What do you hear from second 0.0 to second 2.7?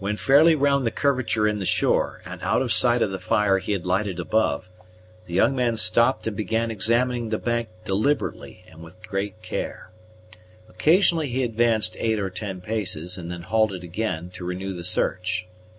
When fairly round the curvature in the shore, and out